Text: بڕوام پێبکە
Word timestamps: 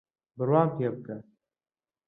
بڕوام 0.37 0.69
پێبکە 0.77 1.17